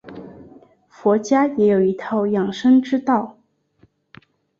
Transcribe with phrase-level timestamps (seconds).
[0.89, 3.37] 佛家也有一套养生之道。